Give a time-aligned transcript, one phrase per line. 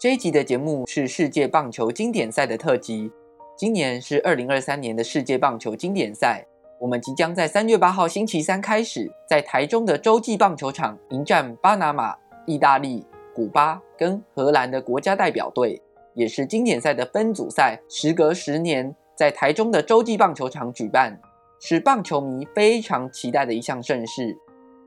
[0.00, 3.10] 这一集的节目是世界棒球经典赛的特辑。
[3.56, 6.46] 今年是二零二三年的世界棒球经典赛，
[6.78, 12.14] 我们即将在三月八号星期三开始，在台中的洲际棒球场迎战巴拿马、
[12.46, 13.04] 意大利、
[13.34, 15.82] 古巴跟荷兰的国家代表队，
[16.14, 17.80] 也是经典赛的分组赛。
[17.88, 21.20] 时隔十年，在台中的洲际棒球场举办，
[21.58, 24.38] 是棒球迷非常期待的一项盛事。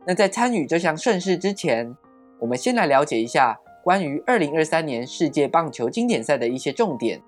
[0.07, 1.93] 那在参与这项盛事之前，
[2.39, 3.59] 我们先来了解一下。
[3.83, 7.19] 关于二零二三年世界棒球经典赛的一些重点，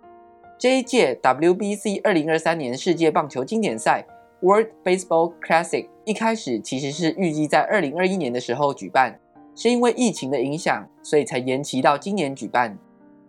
[0.58, 4.06] 这一届 WBC 二零二三年世界棒球经典赛
[4.40, 9.20] World Baseball Classic 一开始其实是预计在二零二一年的时候举办，
[9.56, 12.78] 是因为疫情的影响，所以才延期到今年举办。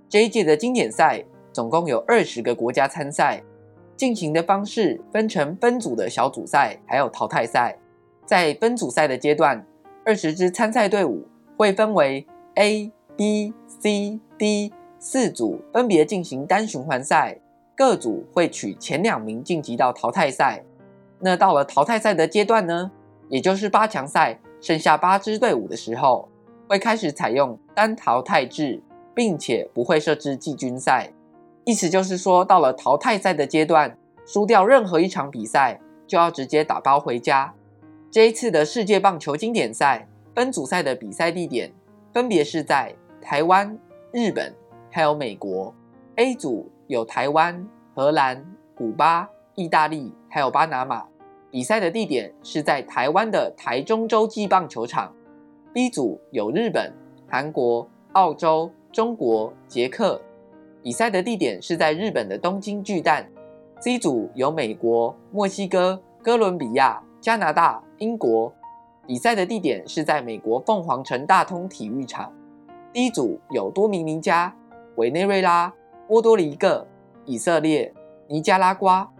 [0.09, 3.43] 这一届的经典赛总共有二十个国家参赛，
[3.97, 7.79] 进行的方式分成分组的小组赛，还有淘汰赛。
[8.27, 9.67] 在分组赛的阶段，
[10.05, 12.93] 二十支参赛队伍会分为 A。
[13.16, 17.38] B、C、D 四组分别进行单循环赛，
[17.76, 20.64] 各组会取前两名晋级到淘汰赛。
[21.20, 22.91] 那到了淘汰赛的阶段呢，
[23.28, 26.28] 也就是八强赛，剩下八支队伍的时候，
[26.69, 28.82] 会开始采用单淘汰制，
[29.14, 31.12] 并且不会设置季军赛。
[31.64, 33.96] 意思就是说，到了淘汰赛的阶段，
[34.26, 37.54] 输掉任何一场比赛，就要直接打包回家。
[38.10, 41.72] 这一次的世界棒球经典赛分组赛的比赛地点，
[42.12, 42.94] 分别是在。
[43.25, 43.79] 台湾、
[44.12, 44.55] 日本
[44.91, 45.75] 还有美国
[46.17, 51.07] ，A 组有台湾、荷兰、古巴、意大利还有巴拿马。
[51.51, 55.11] 比赛的地点是在台湾的台中洲际棒球场。
[55.73, 56.93] B 组有日本、
[57.27, 60.21] 韩国、澳洲、中国、捷克。
[60.83, 63.27] 比赛的地点是在日本的东京巨蛋。
[63.81, 68.53] C 组有美国、墨西哥、哥伦比亚、加拿大、英国。
[69.06, 72.31] 比赛的地点是在美国凤凰城大通体育场。
[72.94, 74.55] 第一组有多明尼加、
[74.94, 75.75] 委内瑞拉、
[76.06, 76.87] 波多黎各、
[77.25, 77.93] 以色列、
[78.28, 79.10] 尼加拉瓜。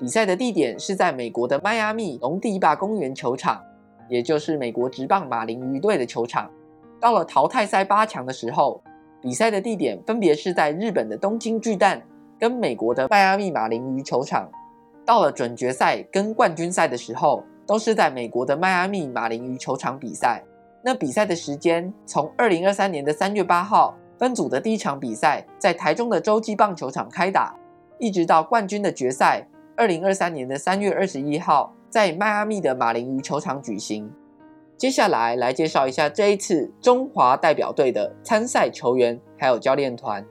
[0.00, 3.62] 比赛的地点是在美国的迈阿密龙迪巴公园球场，
[4.08, 6.50] 也就是美国职棒马林鱼队的球场。
[6.98, 8.82] 到了淘汰赛八强的时候，
[9.22, 12.02] 比赛的地点分别是在日本的东京巨蛋
[12.36, 14.50] 跟美国的迈阿密马林鱼球场。
[15.06, 20.42] 到了准决赛跟冠军赛的时候，都是在美国的迈阿密马林鱼球场比赛。
[20.82, 27.54] 那比赛的时间从二零二三年的三月八号分组的第一场比赛在台中的洲际棒球场开打，
[27.98, 29.46] 一直到冠军的决赛，
[29.76, 34.10] 二零二三年的三月二十一号在迈阿密的马林鱼球场举行。
[34.78, 40.24] 接下来来介绍一下这一次中华代表队的参赛球员还有教练团。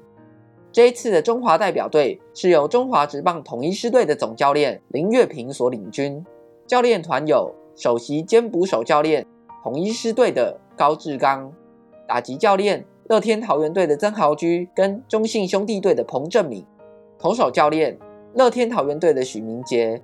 [0.71, 6.25] 这一次的中华代表队是由中华职棒统一狮队的总教练林岳平所领军，
[6.65, 9.25] 教练团有首席兼捕手教练。
[9.61, 11.51] 统一狮队的高志刚，
[12.07, 16.65] 打击教练乐天桃园队的曾豪居跟中信兄弟队的彭政闵，
[17.17, 17.99] 投手教练
[18.33, 20.01] 乐天桃园队的许明杰，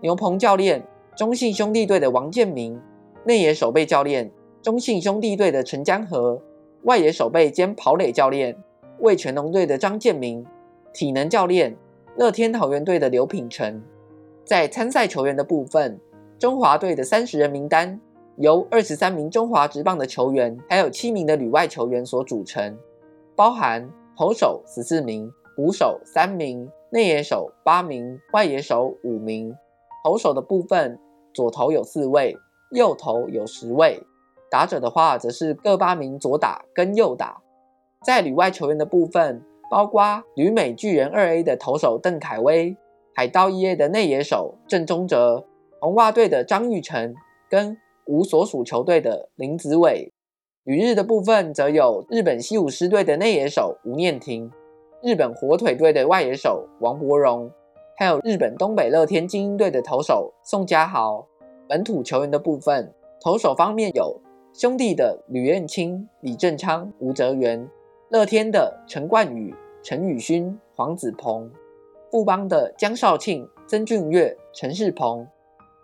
[0.00, 0.82] 牛棚教练
[1.14, 2.80] 中信兄弟队的王建民，
[3.24, 4.30] 内野守备教练
[4.60, 6.42] 中信兄弟队的陈江河，
[6.82, 8.56] 外野守备兼跑垒教练
[8.98, 10.44] 味全龙队的张建明，
[10.92, 11.76] 体能教练
[12.16, 13.80] 乐天桃园队的刘品成。
[14.44, 16.00] 在参赛球员的部分，
[16.38, 18.00] 中华队的三十人名单。
[18.38, 22.76] 由二十三名中华职棒的球员，还有七名的旅外球员所组成，
[23.34, 29.54] 包含投手十四名、捕手三名、内野手八名、外野手五名。
[30.04, 30.98] 投手的部分，
[31.32, 32.36] 左投有四位，
[32.72, 34.02] 右投有十位。
[34.50, 37.40] 打者的话，则是各八名左打跟右打。
[38.04, 42.76] 在旅外球员的部分，包括旅美巨人二 A 的投手邓凯威、
[43.14, 45.46] 海盗一 A 的内野手郑宗哲、
[45.80, 47.14] 红袜队的张玉成
[47.48, 47.78] 跟。
[48.06, 50.12] 无所属球队的林子伟，
[50.64, 54.50] 旅日的部分则有日本西武狮队的内野手吴念庭，
[55.02, 57.50] 日本火腿队的外野手王柏荣，
[57.96, 61.26] 还有日本东北乐天精英队的投手宋家豪。
[61.68, 64.20] 本土球员的部分，投手方面有
[64.52, 67.68] 兄弟的吕彦青、李正昌、吴哲源，
[68.08, 71.50] 乐天的陈冠宇、陈宇勋、黄子鹏，
[72.08, 75.26] 富邦的江少庆、曾俊岳、陈世鹏。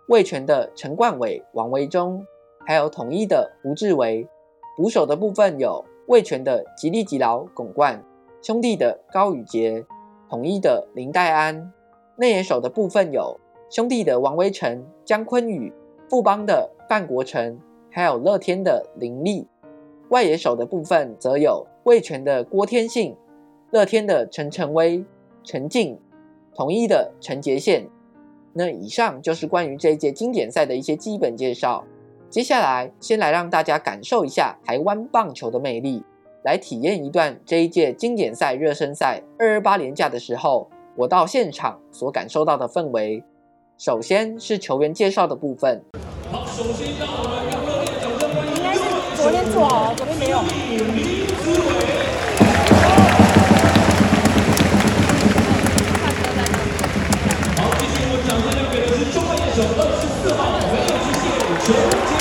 [0.07, 2.25] 味全的陈冠伟、王维忠，
[2.65, 4.27] 还有统一的吴志伟。
[4.75, 8.03] 捕手的部分有味全的吉力吉劳、巩冠，
[8.41, 9.85] 兄弟的高宇杰，
[10.29, 11.71] 统一的林黛安。
[12.17, 13.39] 内野手的部分有
[13.69, 15.71] 兄弟的王威成、江坤宇，
[16.09, 17.59] 富邦的范国成，
[17.89, 19.47] 还有乐天的林立。
[20.09, 23.15] 外野手的部分则有味全的郭天信，
[23.71, 25.05] 乐天的陈晨威、
[25.43, 25.99] 陈静，
[26.53, 27.87] 统一的陈杰宪。
[28.53, 31.83] 那以上就是关于这一届经典赛的一些基本介绍。
[32.29, 36.03] 接下来，先来让大家感受一下台湾棒球的魅力，
[36.43, 43.23] 来体验一段这一届经典赛热身赛二二八连假的时候，我到现场所感受到的氛围。
[43.77, 45.81] 首先是球员介绍的部分。
[46.31, 48.55] 好，首先让我们用热烈的掌声欢迎。
[48.55, 48.81] 应该是
[49.21, 51.92] 昨天做好，昨天没有。
[61.65, 62.12] 接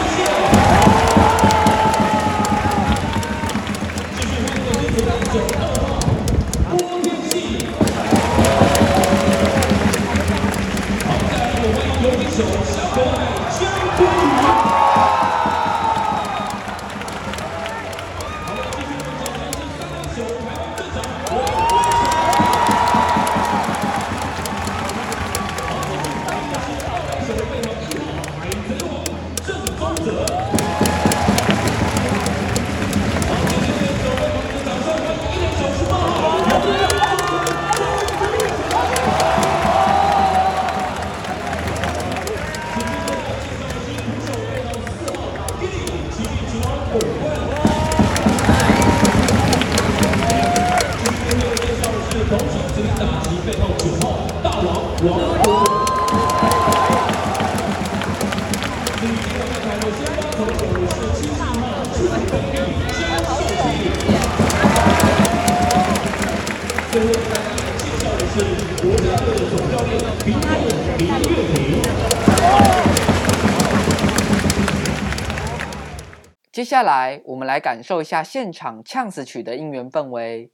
[76.73, 80.51] 下来，我们来感受一下现场呛死曲的应援氛围。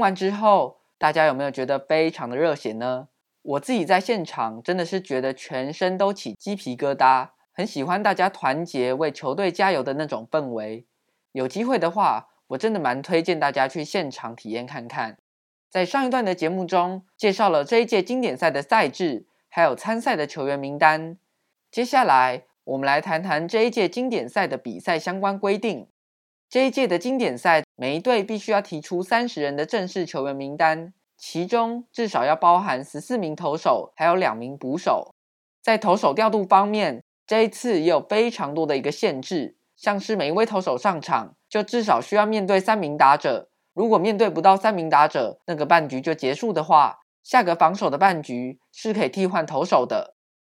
[0.00, 3.08] 完之后，大家有没有觉得非常的热血呢？
[3.42, 10.86] 我自己在现场真的是觉得全身都起鸡皮疙瘩，很喜欢大家团结为球队加油的那种氛围。
[11.32, 15.16] 有机会的话，我真的蛮推荐大家去现场体验看看。
[15.70, 21.16] 在上一段的节目中，介绍了这一届经典赛的赛制，还有参赛的球员名单。
[21.70, 25.86] 接下来，我们来谈谈这一届经典赛的比赛相关规定。
[26.50, 30.92] 这一届的经典赛，每一队必须要提出三十人的正式球员名单。
[31.16, 35.14] 其中至少要包含十四名投手，还有两名捕手。
[35.62, 43.48] 在投手调度方面，这一次也有非常多的一个限制，像是每一位投手上场就至少需要面对三名打者。
[43.72, 50.16] 如果面对不到三名打者，那个半局就结束的话，下个防守的半局是可以替换投手的。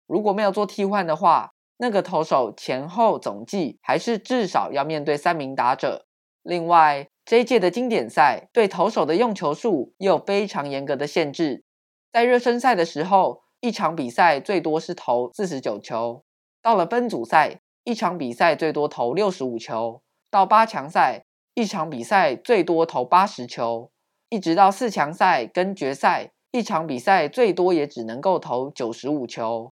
[0.08, 6.06] 如果没有做替换的话，那个投手前后总计还是至少要面对三名打者。
[6.44, 11.64] 另外，这一届的经典赛对投手的用球数也有非常严格的限制。
[12.12, 16.22] 在热身赛的时候，一场比赛最多是投四十九球；
[16.62, 23.90] 到了分组赛，一场比赛最多投六十五球；到八强赛，一场比赛最多投八十球；
[24.30, 29.71] 一直到四强赛跟决赛，一场比赛最多也只能够投九十五球。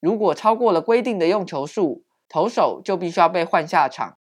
[0.00, 4.18] 如果超过了规定的用球数，投手就必须要被换下场。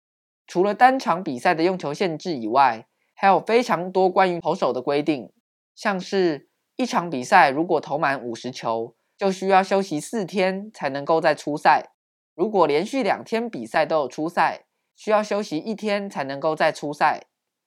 [0.47, 5.33] 除了单场比赛的用球限制以外，还有非常多关于投手的规定，
[5.75, 11.93] 像是一场比赛如果投满五十球，就需要休息四天才能够再出赛；
[12.35, 17.21] 如果连续两天比赛都有出赛，需要休息一天才能够再出赛；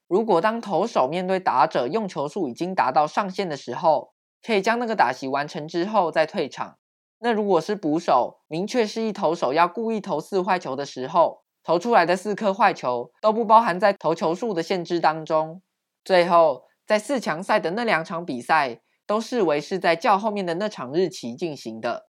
[0.07, 4.13] 如果当投手面对打者用球数已经达到上限的时候，
[4.45, 6.77] 可以将那个打席完成之后再退场。
[7.19, 15.61] 那如果是捕手明确示意投手要故意投四坏球的时候，投出来的四颗坏球都不包含在投球数的限制当中。
[16.05, 22.07] 最后，在四强赛的那两场比赛都视为是在较后面的那场日期进行的。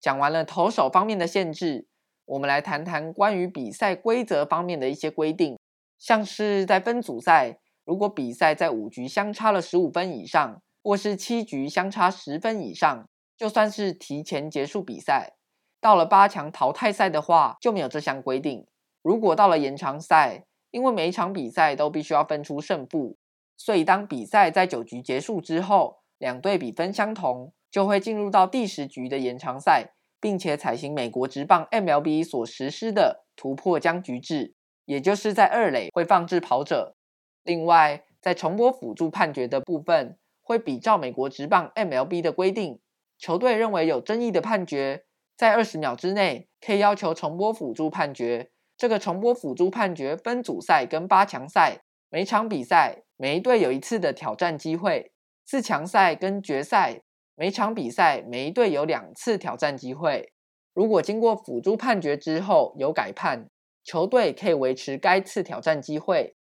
[0.00, 1.86] 讲完了投手方面的限制，
[2.24, 5.58] 我们来谈谈关于比赛规则方面的一些规定。
[5.98, 15.34] 像是在分组赛，如果比赛在五局相差了十五分以上，或是七局相差十分以上，就算是提前结束比赛。
[15.80, 18.66] 到了八强淘汰赛的话，就没有这项规定。
[19.02, 23.16] 如果到了延长赛，因为每一场比赛都必须要分出胜负，
[23.56, 34.54] 所以当比赛在九局结束之后，两队比分相同，就会进入到第十局的延长赛，并且采行美国职棒 MLB 所实施的突破僵局制，
[34.86, 36.96] 也就是在二垒会放置跑者。
[37.44, 42.80] 另外，在重播辅助判决的部分，会比照美国职棒 MLB 的规定，
[43.18, 45.04] 球队认为有争议的判决，
[45.36, 48.50] 在二十秒之内可以要求重播辅助判决。
[48.76, 55.10] 这个重播辅助判决分组赛跟八强赛，每场比赛每一队有一次的挑战机会；
[55.46, 57.00] 四强赛跟决赛，
[57.34, 60.32] 每场比赛每一队有两次挑战机会。
[60.74, 63.48] 如果经过辅助判决之后有改判，
[63.82, 66.34] 球队可以维持该次挑战机会；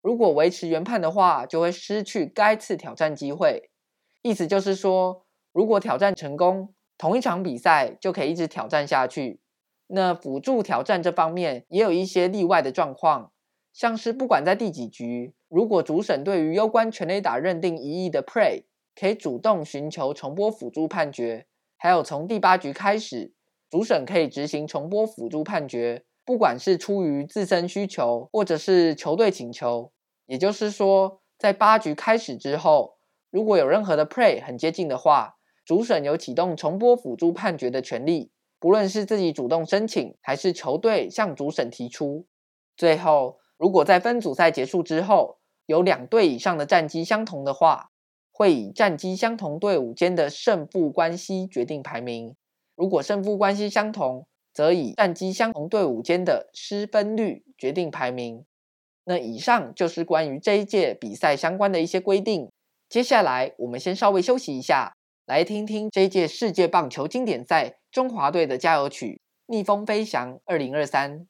[0.00, 3.70] 如果维持原判的话，就会失去该次挑战机会。
[4.22, 9.40] 意思就是说，如果挑战成功，同一场比赛就可以一直挑战下去。
[9.88, 13.32] 那辅助挑战这方面也有一些例外的状况，
[13.72, 21.46] 像是不管在第几局，如果主审对于攸关全垒打认定疑义的 play，可以主动寻求重播辅助判决。
[21.76, 23.32] 还有从第八局开始，
[23.68, 29.90] 主审可以执行重播辅助判决，不管是出于自身需求或者是球队请求。
[30.26, 32.98] 也就是说，在八局开始之后，
[33.30, 38.30] 如果有任何的 play 很接近的话，主审有启动重播辅助判决的权利。
[38.58, 42.26] 不论是自己主动申请，还是球队向主审提出，
[42.76, 47.90] 最后如果在分组赛结束之后，有两队以上的战绩相同的话，
[48.30, 52.36] 会以战绩相同队伍间的胜负关系决定排名。
[52.74, 58.44] 如果胜负关系相同，则以战绩相同队伍间的失分率决定排名。
[59.04, 62.50] 那以上就是关于这一届比赛相关的一些规定。
[62.88, 64.96] 接下来我们先稍微休息一下。
[65.30, 71.20] 来听听这届世界棒球经典赛中华队的加油曲《逆风飞翔二零二三》。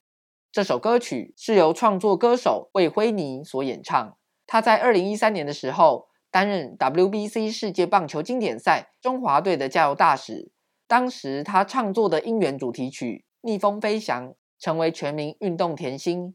[0.51, 4.17] 这首歌曲是由创作歌手魏辉尼所演唱。
[4.47, 10.51] 他在二零一三年的时候担任 WBC 世界棒球经典赛中华队的加油大使。
[10.89, 16.35] 当时他创作的音源主题曲《逆风飞翔》成为全民运动甜心。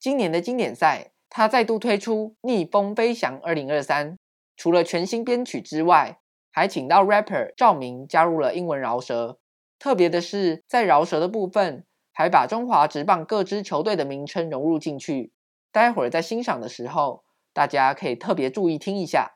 [0.00, 4.14] 今年的经典赛，他再度推出《逆风飞翔二零二三》，
[4.56, 6.18] 除了全新编曲之外，
[6.54, 9.40] 还请到 rapper 赵明加入了英文饶舌，
[9.80, 15.32] 特别的是在饶舌的部分，还把中华职棒各支球队的名称融入进去。
[15.72, 19.32] 待会儿在欣赏的时候，大家可以特别注意听一下。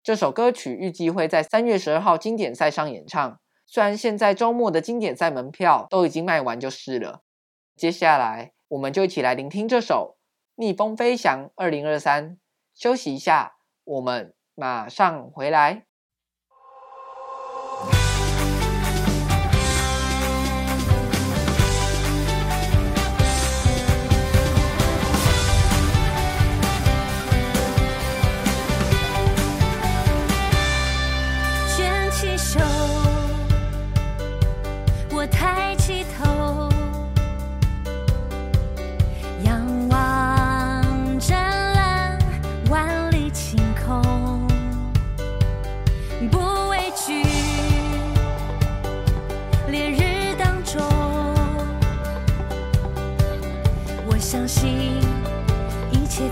[0.00, 3.40] 这首歌曲预计会在三月十二号经典赛上演唱。
[3.66, 7.22] 虽然现在周末的经典赛门票都已经卖完就是了。
[7.76, 10.16] 接下来，我们就一起来聆听这首
[10.54, 12.30] 《逆风飞翔二零二三》。
[12.74, 15.89] 休息一下，我们马上回来。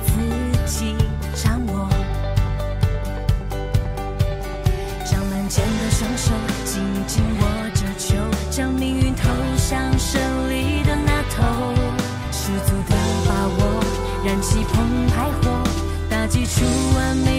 [0.05, 0.95] 自己
[1.35, 1.89] 掌握。
[5.05, 6.33] 张满肩的双手
[6.65, 8.17] 紧紧握着球
[8.51, 10.21] 将命运投向胜
[10.51, 11.75] 利的那头。
[12.31, 12.97] 十足的
[13.27, 13.85] 把握
[14.25, 15.63] 燃起澎湃火
[16.09, 16.65] 打击出
[16.97, 17.38] 完美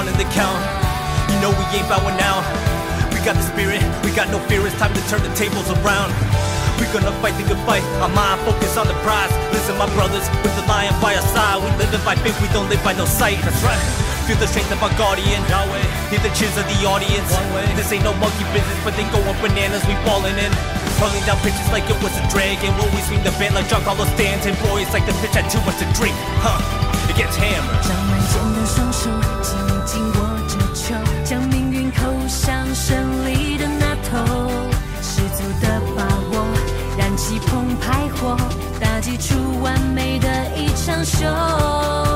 [0.00, 0.56] down in the count.
[1.28, 2.40] You know we ain't bowing now.
[3.12, 4.64] We got the spirit, we got no fear.
[4.64, 6.08] It's time to turn the tables around.
[6.80, 7.84] We gonna fight the good fight.
[8.00, 9.28] Our mind focus on the prize.
[9.52, 11.60] Listen, my brothers, with the lion by our side.
[11.60, 13.36] We live by faith, we don't live by no sight.
[13.44, 13.80] That's right.
[14.24, 15.44] Feel the strength of our guardian.
[15.52, 15.84] Yahweh.
[16.08, 17.28] Hear the cheers of the audience.
[17.36, 17.68] One way.
[17.76, 19.84] This ain't no monkey business, but they going bananas.
[19.84, 20.52] We falling in.
[20.96, 22.72] Rolling down pitches like it was a dragon.
[22.80, 24.56] We we swing the band like John Carlos Stanton.
[24.64, 26.16] Boy, it's like the pitch had too much to drink.
[26.40, 26.89] Huh.
[27.20, 29.10] It's him，张满剑的双手
[29.42, 29.52] 紧
[29.84, 34.50] 紧握着球，将命运扣向胜利的那头，
[35.02, 36.02] 十足的把
[36.32, 36.46] 握，
[36.96, 38.38] 燃起澎湃火，
[38.80, 42.09] 打击出完美的一场秀。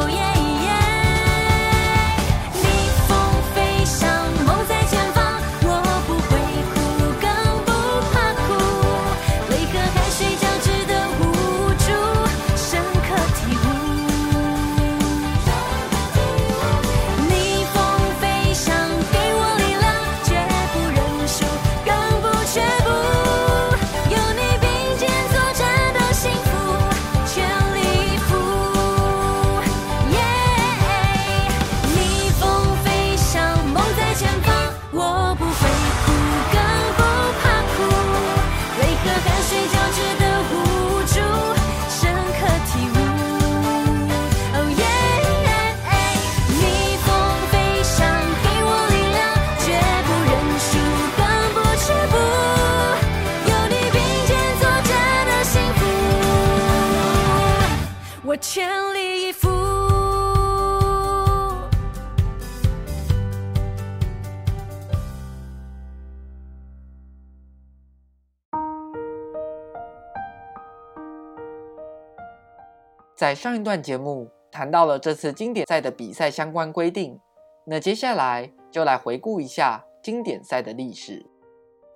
[73.34, 77.18] 上一段节目谈到了这次经典赛的比赛相关规定，
[77.66, 81.26] 那接下来就来回顾一下经典赛的历史。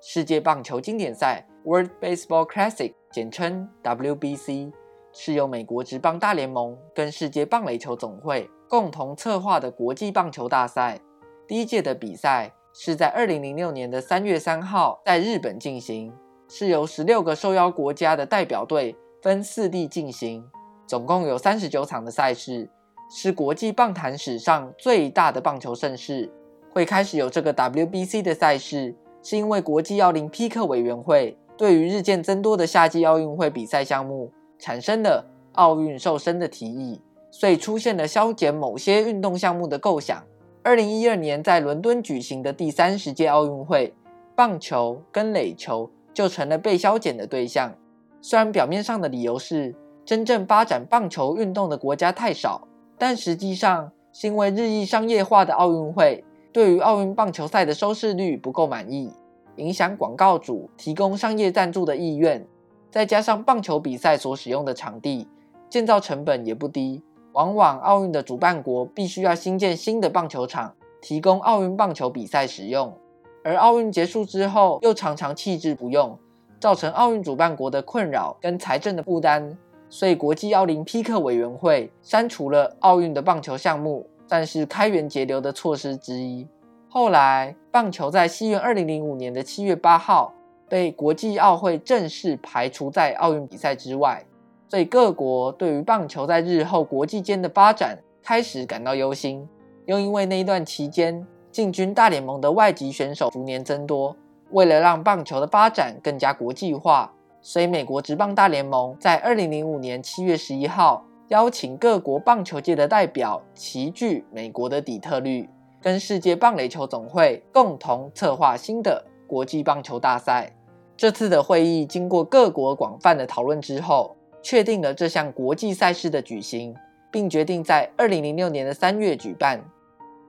[0.01, 4.73] 世界棒球经典赛 （World Baseball Classic） 简称 WBC，
[5.13, 11.01] 是由美国职棒大联盟跟世界棒垒球总会共同策划的国际棒球大赛。
[11.47, 16.13] 第一届的比赛是在2006年的3月3号在日本进行，
[16.49, 20.49] 是由16个受邀国家的代表队分四地进行。
[20.89, 22.67] 总共有三十九场的赛事，
[23.11, 26.33] 是国际棒坛史上最大的棒球盛事。
[26.73, 40.25] 会开始有这个 WBC 的赛事，是因为国际奥林匹克委员会对于日渐增多的夏季奥运会比赛项目产生了奥运瘦身的提议，所以出现了削减某些运动项目的构想。
[40.63, 43.93] 二零一二年在伦敦举行的第三十届奥运会，
[44.35, 47.75] 棒球跟垒球就成了被削减的对象。
[48.23, 49.75] 虽然表面上的理由是，
[50.09, 52.67] 真正发展棒球运动的国家太少，
[52.97, 59.13] 但实际上是因为日益商业化的奥运会对于奥运棒球赛的收视率不够满意，
[59.57, 62.43] 影响广告主提供商业赞助的意愿。
[62.91, 65.29] 再加上棒球比赛所使用的场地
[65.69, 72.97] 建造成本也不低，往往奥运的主办国必须要新建新的棒球场，提供奥运棒球比赛使用，
[73.45, 76.19] 而奥运结束之后又常常弃置不用，
[76.59, 79.59] 造成奥运主办国的困扰跟财政的负担。
[79.91, 86.47] 所以，国际奥林匹克委员会删除了奥运的棒球项目，算是开源节流的措施之一。
[86.89, 90.33] 后来，棒球在西元二零零五年的七月八号
[90.69, 94.23] 被国际奥会正式排除在奥运比赛之外。
[94.69, 99.49] 所以，各国对于棒球在日后国际间的发展开始感到忧心。
[99.87, 104.15] 又因为那一段期间进军大联盟的外籍选手逐年增多，
[104.51, 107.11] 为了让棒球的发展更加国际化。
[107.49, 115.49] 所以，美国职棒大联盟在二零零五年七月十一号邀请各国棒球界的代表齐聚美国的底特律，
[115.81, 120.55] 跟世界棒垒球总会共同策划新的国际棒球大赛。
[120.95, 126.77] 这次的会议经过各国广泛的讨论之后，确定了这项国际赛事的举行，
[127.11, 129.59] 并决定在二零零六年的三月举办。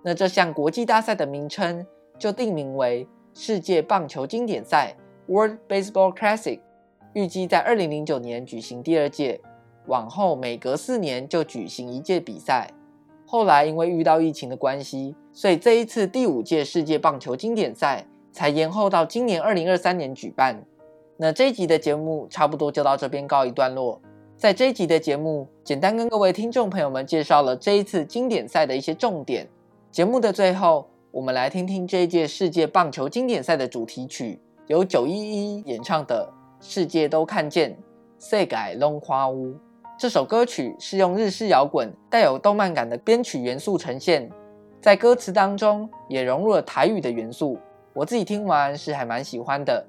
[0.06, 1.86] 那这项国际大赛的名称
[2.18, 4.96] 就定名为世界棒球经典赛
[5.28, 6.62] （World Baseball Classic）。
[7.14, 9.42] 预计在二零零九年举行第二届，
[9.88, 12.72] 往后每隔四年就举行一届比赛。
[13.26, 20.64] 后来因为遇到疫情的关系，所以这一次第五届世界棒球经典赛才延后到今年二零二三年举办。
[21.18, 24.02] 那这一集的节目差不多就到这边告一段落。
[24.38, 29.48] 在这一集的节目，简单跟各位听众朋友们介绍了这一次经典赛的一些重点。
[29.92, 36.39] 节目的最后，我们来听听这一届世界棒球经典赛的主题曲，由九一一演唱的。
[36.62, 37.78] 世界都看见，
[38.20, 39.54] 世界拢看有。
[39.98, 44.30] 这首歌曲是用日式摇滚带有动漫感的编曲元素呈现，
[44.82, 47.58] 在歌词当中也融入了台语的元素。
[47.94, 49.86] 我自己听完是还蛮喜欢的。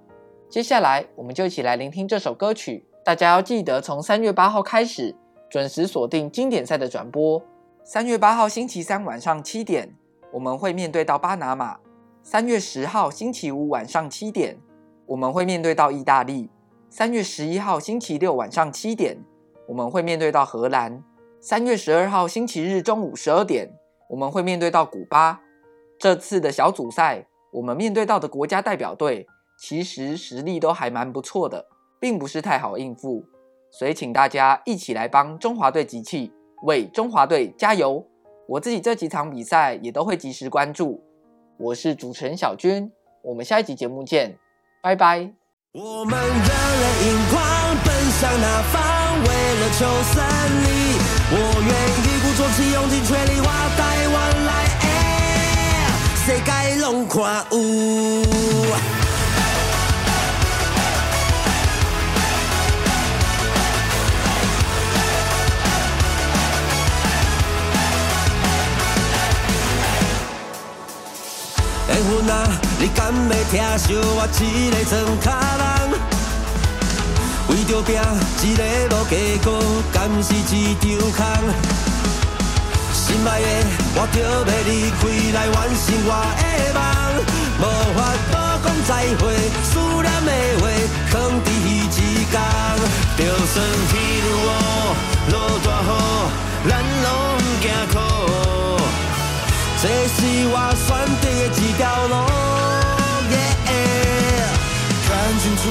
[0.49, 2.85] 接下来我们就一起来聆听这首歌曲。
[3.05, 5.15] 大家要记得从三月八号开始
[5.49, 7.43] 准时锁定经典赛的转播。
[7.83, 9.93] 三月八号星期三晚上七点，
[10.33, 11.81] 我们会面对到巴拿马；
[12.23, 14.57] 三月十号星期五晚上七点，
[15.07, 16.49] 我们会面对到意大利。
[16.93, 19.17] 三月十一号星期六晚上七点，
[19.69, 21.01] 我们会面对到荷兰；
[21.41, 23.71] 三月十二号星期日中午十二点，
[24.09, 25.41] 我们会面对到古巴。
[26.01, 29.25] 这次的小组赛，我们面对到的国家代表队
[29.57, 31.65] 其实实力都还蛮不错的，
[32.01, 33.25] 并不是太好应付。
[33.71, 36.33] 所以，请大家一起来帮中华队集气，
[36.65, 38.05] 为中华队加油！
[38.49, 41.01] 我自己这几场比赛也都会及时关注。
[41.57, 42.91] 我是主持人小军，
[43.23, 44.37] 我们下一集节目见，
[44.83, 45.40] 拜拜。
[45.73, 47.41] 我们热泪盈眶，
[47.85, 48.83] 奔向那方，
[49.23, 50.19] 为了求胜
[50.65, 50.67] 利。
[51.31, 51.71] 我愿
[52.03, 54.51] 一鼓作气，用尽全力，哇，台湾来，
[56.27, 57.57] 世界拢看有。
[71.87, 73.13] 缘分啊，你敢要
[73.53, 75.29] 疼惜我一个装脚
[75.61, 75.63] 人？
[77.49, 77.93] 为着拼
[78.41, 79.13] 一个无结
[79.45, 79.47] 果，
[79.93, 80.81] 敢是一场
[81.13, 81.21] 空？
[82.95, 83.45] 心爱的，
[83.95, 84.25] 我着要
[84.65, 85.01] 离开
[85.37, 86.81] 来完成我的梦，
[87.61, 87.63] 无
[87.93, 87.99] 法
[88.33, 89.23] 度讲再会，
[89.63, 90.31] 思念的
[90.63, 90.65] 话
[91.13, 91.93] 藏伫彼一
[92.31, 92.35] 天，
[93.19, 93.55] 就算
[93.91, 94.49] 天愈乌，
[95.29, 95.35] 落
[95.67, 95.87] 大雨，
[96.67, 98.50] 咱拢不惊苦。
[99.83, 100.21] 这是
[100.53, 100.89] 我选
[101.23, 102.13] 择的一条路
[105.09, 105.09] 看
[105.41, 105.63] 清楚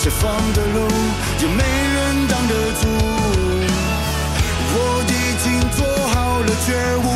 [0.00, 0.76] 前方的路，
[1.38, 2.82] 也没人挡得住。
[4.74, 7.06] 我已经做好了觉悟，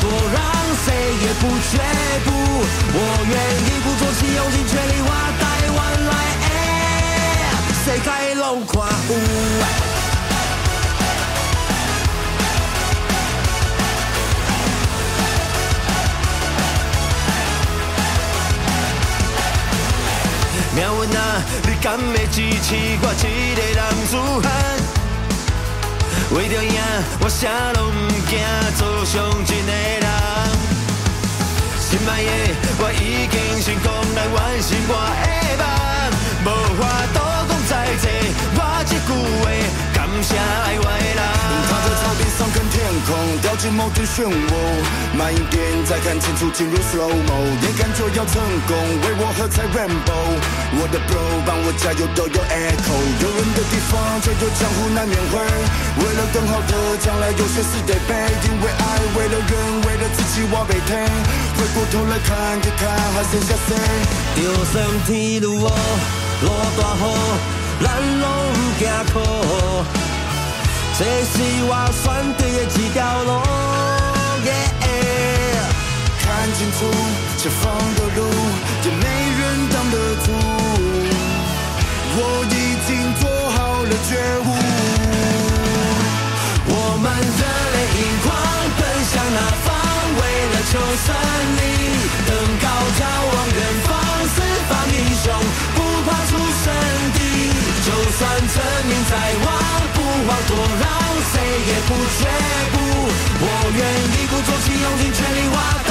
[0.00, 0.40] 多让，
[0.84, 0.86] 谁
[1.22, 1.78] 也不却
[2.24, 2.28] 步。
[2.92, 2.98] 我
[3.28, 3.32] 愿
[3.66, 5.42] 一鼓作气，用尽全力，我台
[5.76, 6.12] 湾来，
[6.46, 6.48] 哎，
[7.84, 8.72] 世界拢看
[9.08, 9.12] 有。
[20.72, 20.86] 命运
[21.18, 21.20] 啊，
[21.64, 22.68] 你敢要支持
[23.02, 24.12] 我一个男子
[24.46, 24.89] 汉？
[26.32, 26.80] 为着赢，
[27.20, 28.38] 我啥拢不惊，
[28.78, 30.06] 做上真的人。
[31.80, 32.28] 心爱的，
[32.78, 35.29] 我已经成功来完成我的
[43.70, 44.52] 进是某种漩涡。
[45.16, 47.30] 慢一点，再看清楚，进入 slow mo，。
[47.62, 50.10] 眼看就要成功，为我喝彩 rainbow。
[50.74, 52.90] 我的 bro 帮我加油，都有 echo。
[53.22, 55.38] 有人的地方就有江湖难免会。
[55.98, 58.14] 为了更好的将来，有些事得背。
[58.46, 58.82] 因为爱，
[59.16, 59.52] 为了人，
[59.86, 60.96] 为了自己，我被推。
[61.56, 63.70] 回过头来看一看，还剩下谁？
[64.36, 65.70] 就算天愈黑，
[66.42, 67.02] 落大雨。
[67.80, 67.88] 咱
[68.20, 69.16] 拢不惊苦，
[71.00, 71.32] 这是
[71.64, 72.04] 我选
[72.36, 73.40] 对的一条路。
[76.20, 76.78] 看清楚
[77.38, 78.18] 前方的路，
[78.84, 79.04] 也没
[79.40, 79.40] 人
[79.72, 80.26] 挡得住。
[82.12, 83.22] 我已经做
[83.56, 84.12] 好了觉
[84.44, 84.46] 悟。
[86.68, 87.40] 我们热
[87.72, 88.28] 泪盈眶，
[88.76, 89.68] 奔向那方，
[90.20, 91.08] 为了求胜
[91.56, 91.60] 利，
[92.28, 92.28] 登
[92.60, 92.64] 高
[103.72, 105.89] 愿一鼓作气，用尽全力，挖